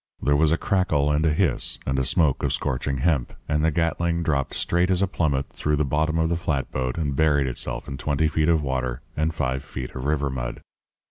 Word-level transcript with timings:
There 0.19 0.35
was 0.35 0.51
a 0.51 0.57
crackle 0.57 1.11
and 1.11 1.23
a 1.27 1.31
hiss 1.31 1.77
and 1.85 1.99
a 1.99 2.03
smoke 2.03 2.41
of 2.41 2.51
scorching 2.51 2.97
hemp, 3.05 3.33
and 3.47 3.63
the 3.63 3.69
Gatling 3.69 4.23
dropped 4.23 4.55
straight 4.55 4.89
as 4.89 5.03
a 5.03 5.07
plummet 5.07 5.49
through 5.49 5.75
the 5.75 5.85
bottom 5.85 6.17
of 6.17 6.27
the 6.29 6.35
flatboat 6.35 6.97
and 6.97 7.15
buried 7.15 7.45
itself 7.45 7.87
in 7.87 7.97
twenty 7.99 8.27
feet 8.27 8.49
of 8.49 8.63
water 8.63 9.01
and 9.15 9.31
five 9.35 9.63
feet 9.63 9.91
of 9.93 10.03
river 10.05 10.31
mud. 10.31 10.63